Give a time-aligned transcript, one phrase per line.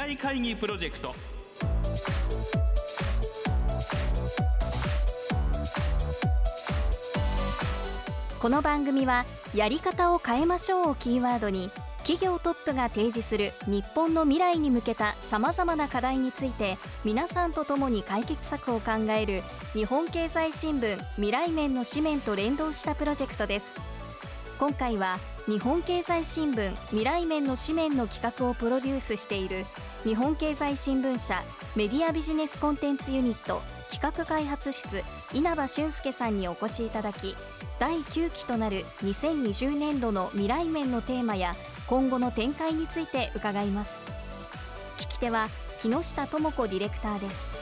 [0.00, 1.14] 来会議プロジェクト。
[8.40, 11.68] この番組はやり方を変えましょうをキーワードに
[11.98, 19.42] 企業トップが提示する日本の未来に向けたさまざまな課題について皆さんと共に解決策を考える
[19.74, 23.78] 日本経済新聞未来面の紙面と連動したプロジェクトです。
[24.58, 25.18] 今回は
[25.50, 29.64] 日本経済新聞未来面の紙面の企画をプロデュースしている
[30.04, 31.42] 日本経済新聞社
[31.74, 35.02] メディアビジネスコンテンツユニット企画開発室
[35.34, 37.34] 稲葉俊介さんにお越しいただき
[37.80, 41.54] 第9期となる2020年度の未来面のテーマや
[41.88, 44.00] 今後の展開について伺います。
[44.98, 45.48] 聞き手は
[45.82, 47.59] 木下智子ディレクターです。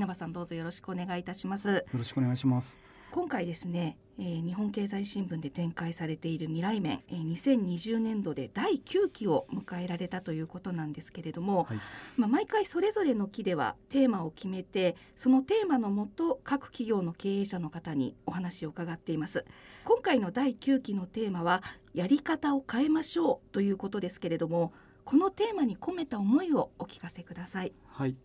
[0.00, 1.68] 稲葉さんどうぞよろしくお願いいたします。
[1.68, 2.78] よろしくお願いします。
[3.10, 11.80] 今回ですね、えー、日本経済新聞で展開されている未来面、えー、2020年度で第9期を迎えられたということなんですけれども、はい、
[12.16, 19.44] まあ、毎回それぞれの期ではテーマを決めてそのテーマのもと各企業の経営者の方にお話を伺っています。
[19.84, 24.72] 今回の第9期のテーマはやり方を変えましょうということですけれども
[25.04, 27.72] このテーマに込めた思いをお聞かせください。
[27.88, 28.16] はい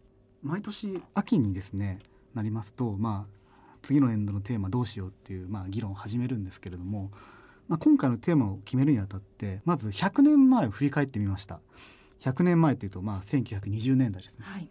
[0.45, 1.99] 毎年秋にですね
[2.35, 3.35] なりますとまあ
[3.81, 7.11] 次の年度のテーマどうしようっていう、まあ、議論を始めるんですけれども、
[7.67, 11.59] まあ、今回のテーマを決めるにあたってまず100年前を振り返ってみました。
[12.21, 14.67] 100年前というと、まあ、1920年代ですね、はい、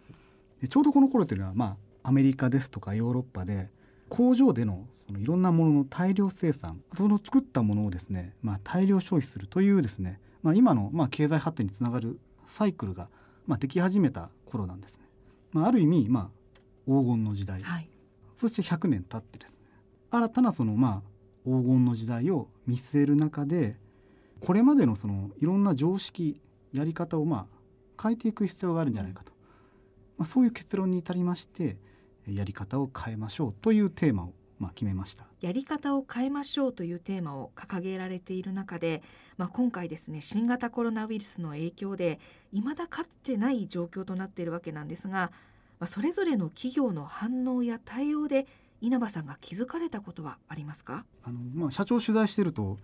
[0.60, 3.68] でちょうどこの頃というのは、まあ、アメリカですとかヨーロッパで
[4.08, 13.08] 工場でのそのいろんなものの大量生産その作ったものをですね、まあ、大量消費するというですね、まあ、今のまあ経済発展につながるサイクルが
[13.46, 15.03] まあでき始めた頃なんですね。
[15.54, 17.88] まあ、ある意味、まあ、黄金の時代、はい、
[18.34, 19.58] そして100年経ってですね。
[20.10, 21.08] 新たなそのまあ
[21.44, 23.76] 黄金の時代を見据える中で
[24.40, 26.40] これまでのそのいろんな常識
[26.72, 27.46] やり方をま
[27.98, 29.32] あ変えていく必要があるんじゃないかと、
[30.18, 31.76] まあ、そういう結論に至りまして
[32.28, 35.24] やり方を変えましょうというテーマをまあ決めました。
[35.40, 39.02] やり方を変えましょうというテーマを掲げられている中で、
[39.36, 42.20] まあ、今回ですね新型コロナウイルスの影響で
[42.52, 45.32] 未だかつてない状況となっているわけなんですが
[45.80, 48.46] まあ、それぞれの企業の反応や対応で
[48.80, 51.04] 稲葉さんが気づかれたことはありますか？
[51.24, 52.78] あの、まあ、社長取材してると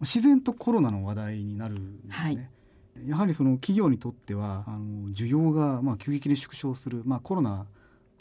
[0.00, 2.50] 自然とコロナの話題になるんですね。
[2.96, 7.66] はい、やはりその企業にとってはあの需要がまあ急激に縮小する、まあ、コロナ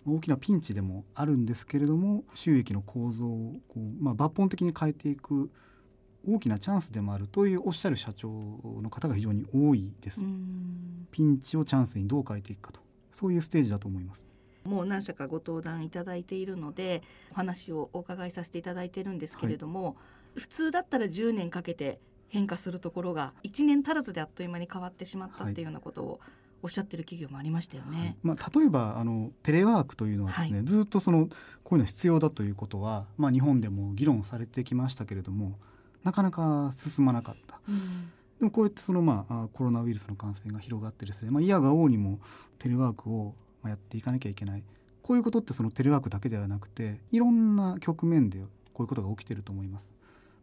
[0.08, 5.52] 大きなピンチでもあるんですけれども収益の構造をこう、まあ、抜本的に変えていく
[6.28, 10.22] 大きなチャンスでもあるというおっしゃる社長の方が非常に多いです。
[11.12, 12.82] ピンチをチャンスにどう変えていくかと
[13.14, 14.22] そういうステージだと思います。
[14.64, 19.92] もう何社かご登壇いただいているのでお話をお伺いさせていただいてるんですけれども、は
[20.38, 22.00] い、普通だったら10年かけて
[22.30, 26.20] 変化するところが1年足らずであっという間に変わってしまったっていうようなことを
[26.66, 27.98] おっしゃってる企業もありましたよね。
[27.98, 31.28] はい、まあ、例えばあのテレワークというのはですね、はい、ずっとその
[31.64, 35.60] こういうの必要だということは、まあ、日本でも議論されてきましたけれども
[36.04, 37.60] なかなか進まなかった。
[37.70, 42.20] うんでもこうやってそのまあコロナウイルスの感染が広がってですね、まあ、いやが応にも
[42.60, 43.34] テレワークを
[43.64, 44.64] やっていかなきゃいけない
[45.02, 48.40] こういうことってそのテレワークだけではなくていろんな局面で
[48.74, 49.94] こういうことが起きてると思います。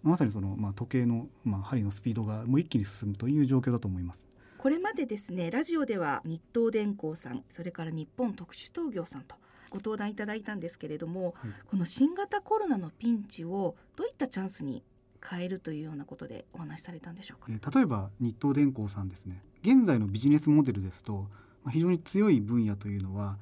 [0.02, 4.26] まさにその、まあ、時計の、まあ、針のスピードがもう一気に進むという状況だと思います。
[4.62, 9.34] これまでですねラジオでは日東電工さんそれから日本特殊陶業さんと
[9.70, 14.84] ご登壇いただいたんですけれども、はい、この新型コロナのピンチをどういったチャンスに
[15.20, 19.42] 変えるというようなことでお話しされたんでしょうか、えー、例えば日東電工さんですね。
[19.64, 21.26] 現在のビジネスモデルですと、
[21.64, 23.38] まあ、非常に強い分野というのは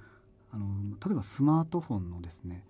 [0.50, 0.64] あの
[1.04, 2.64] 例えばスマートフォンのですね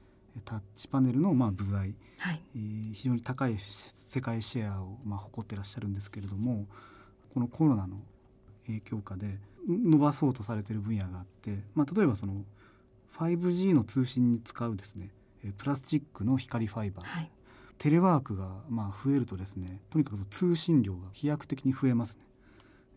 [0.45, 6.67] タッチパネルのまあ部材、はい、えー、非常に高い世界シェアをまあ誇ってらっしゃるんですけれども
[7.33, 7.99] このコロナの
[8.71, 9.39] 影響下で
[9.69, 12.45] 伸ばそうとされている分野があって、まあ、例えばその
[13.19, 15.11] 5G の通信に使うですね
[15.59, 17.31] プラスチックの光ファイバー、はい、
[17.79, 22.25] テレワークがまあ増えるとですねとにかく通信量が飛躍的に増えますね。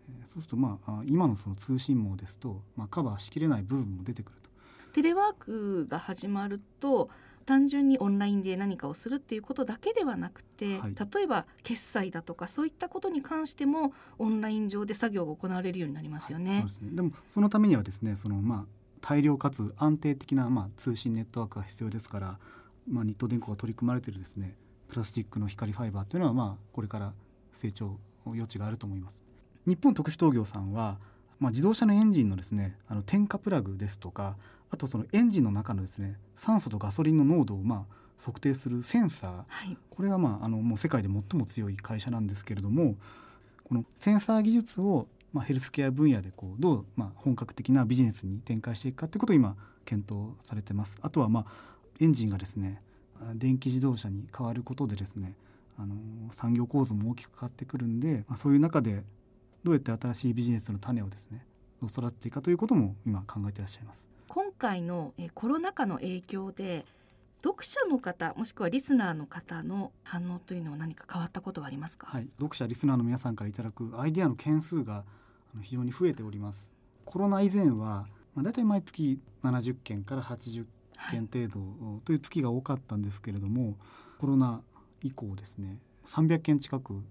[0.10, 4.50] えそうするとまあ今のその通信網ですと、まあ、カバーしきれない部分も出てくると。
[4.94, 7.10] テレワークが始まると
[7.46, 16.52] 単純にオンラインで何かをするっていうことだけではなくて、はい、例えば決済だとかそういったことに関してもオンライン上で作業が行われるようになりますよね。
[16.52, 18.66] はい、そうですねでもそのためにはですねそのまあ
[19.02, 22.40] 大量かつ安定的なまあ通信ネットワークが必要ですから、
[22.90, 24.56] まあ、日東電工が取り組まれているですね
[24.88, 27.14] プラスチックの光ファイバーというのはまあこれから
[27.52, 29.22] 成長余地があると思います。
[29.66, 31.00] 日本特殊陶業さんは、
[31.40, 34.38] まあ、自動車のエンジンのですねあの点火プラグですとか
[34.74, 42.96] あとそのエンジンの中のですね酸素とガソリンの濃度をまあ測定するセンサー、はい、これが、まあ、あのもう世界で最も強い会社なんですけれども
[43.64, 49.56] このセンサー技術を、まあ、ヘルスケア分野でこうどう、まあ、本格的なビジネスに展開していくかということを今
[49.86, 50.98] 検討されてます。
[51.02, 51.46] あとは、まあ、
[52.00, 52.82] エンジンがですね
[53.36, 55.36] 電気自動車に変わることでですね
[55.78, 55.96] あの
[56.32, 59.04] 産業構造も大きく変わってくるんで、まあ、そういう中で
[59.64, 61.46] どうやって新しいビジネスの種をですね
[61.86, 64.13] 育っていくかということも今考えていらっしゃいます。
[64.64, 66.86] 今回のコロナ禍の影響で
[67.44, 75.04] 読者の方もしくはリスナーの方の反応というのは何か変わったことはありますか、はい、読者リスナーの皆さんからいただくアイデアの件数が
[75.62, 76.72] 非常に増えております。
[77.04, 80.66] コロナ以前は、まあ、大体毎月70件から80
[81.12, 83.76] 件程度という月が多かったんですけれども、はい、
[84.18, 84.62] コロナ
[85.02, 85.78] 以降ですね
[86.08, 87.04] 300件近く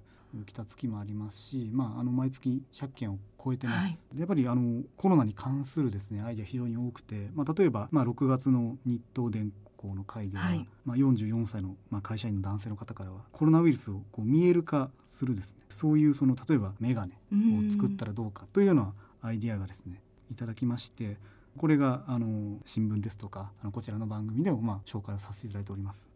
[0.46, 18.92] 来た月もありますし、まあ、あの毎月100件を超えてます、はい、やっぱりあのコロナに関するですねアイデア非常に多くて、まあ、例えば、まあ、6月の日東電工の会では、はい、まあ、44歳の、まあ、会社員の男性の方からはコロナウイルスをこう見える化するですねそういうその例えば眼鏡を作ったらどうかというような
[19.22, 20.00] アイデアがですね
[20.30, 21.16] いただきまして
[21.58, 26.08] これがあの新聞ですとかあのこちらの番組でもまあ紹介をさせていただいております。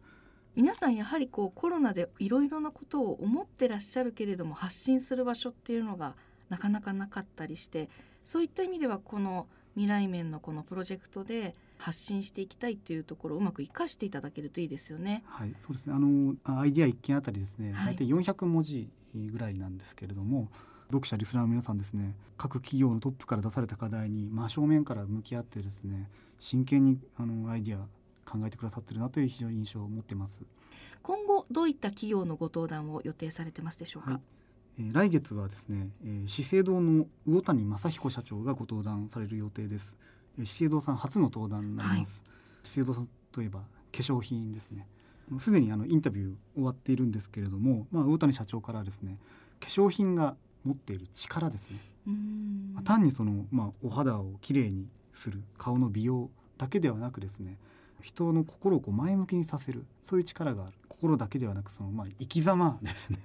[0.57, 6.15] 皆さんやはりこうコロナでいろいろなことを思ってらっしゃるけれども発信する場所っていうのが
[6.49, 7.89] なかなかなかったりして
[8.25, 9.45] そういった意味ではこの
[9.75, 15.23] 未来面のこのプロジェクトで発信していきたいというところをうまく生かしていただけるといいですよね。
[15.27, 15.93] はい、そうですね。
[15.93, 20.49] あのアイデア一件あたりですね、はい、大体400文字ぐらいなんですけれども、
[20.87, 26.09] 読者リスナーの皆さんですね、各企業のトップから出された課題に真正面から向き合ってですね、
[26.39, 27.85] 真剣にあのアイデア
[28.29, 30.41] 考えてくださってるなという非常に印象を持っています。
[31.01, 34.11] 今後どういった企業のご登壇を予定されてますでしょうか？
[34.11, 34.21] はい
[34.79, 39.97] えー、来月はですね、えー、資生堂の魚谷正彦社長がご登壇される予定です。
[40.37, 42.23] えー、資生堂さん初の登壇になります。
[42.25, 44.87] はい、資生堂さんといえば化粧品ですね。
[45.39, 49.17] すでにあのインタビュー終わっているんですけれども、まあ、魚谷社長からですね
[49.59, 51.79] 化粧品が持っている力ですね、
[52.73, 57.57] まあ、単にその、まあ、お肌をきれいにする顔の美容だけではなくですね
[58.07, 59.85] 人の心をこう前向きにさせる。
[60.01, 60.73] そういう力がある。
[60.87, 63.19] 心だけではなくそのまあ生き様ですね、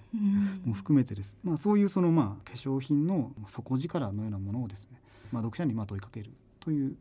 [0.66, 5.00] も含めてです、まあ、そういうそのまあ化粧品の底力のようなものをですね、
[5.32, 6.32] まあ、読者にまあ問いかける。
[6.60, 6.96] という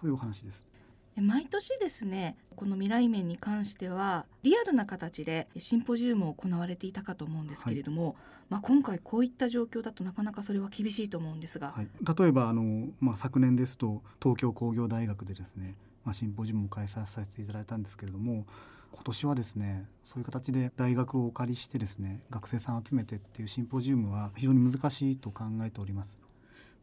[0.00, 0.66] そういうお話です。
[1.16, 8.14] 毎年ですねこの未来面に関してはリアルな形でシンポジウムを行われていたかと思うんですけれども、はい、
[8.50, 11.88] まあ、今回こういった状況だとなかなかそれは厳しいと思うんですが、はい、
[12.18, 15.74] 例えばあの、まあ、昨年ですと東京工業大学でですね、
[16.06, 18.46] まあ、シンポジウムを開催させていただいたんですけれども
[18.92, 26.16] 今年はですねそういう形で大学をお借りしてですね学生さん集めてっていうシンポジウムは非常に難しいと考えております。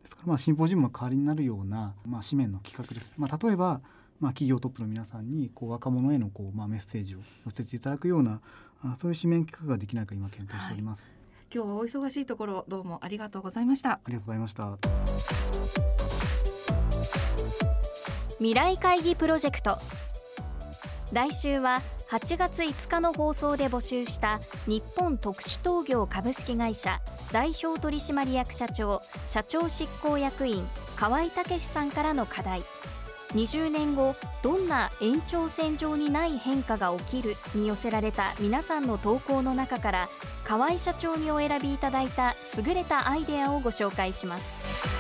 [0.03, 3.81] ですからまあシンポジウムの代わりになるような、まあ、紙面の企画です、まあ、例えば
[4.19, 8.39] まあ、企業トップの皆さんにこう若者へのこう、まあ、メッセージを寄せていただくような
[8.81, 11.11] あそういう紙面企画ができないか今検討しております、はい、
[11.53, 13.91] 今日はお忙しいところどうもありがとうございました。
[13.91, 14.77] ありがとうございました
[18.39, 19.77] 未来会議プロジェクト。
[21.11, 27.01] 来週は8月5日の放送で募集した日本特殊陶業株式会社
[27.31, 30.65] 代表取締役社長社長執行役員
[30.95, 32.63] 河合武さんからの課題。
[33.33, 40.09] 20年後どんな延長線上にない変化が起きるに寄せられた皆さんの投稿の中から
[40.43, 44.92] 河合社長にお選びいただいた優れたアイデアをご紹介します。